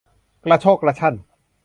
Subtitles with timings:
[0.45, 1.15] กระโชกกระชั้น